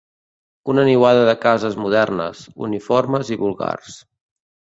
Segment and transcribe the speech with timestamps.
[0.71, 4.01] Una niuada de cases modernes, uniformes i vulgars